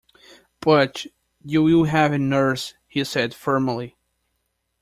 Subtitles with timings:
[0.61, 1.05] "But
[1.43, 3.95] you will have a nurse," he said firmly.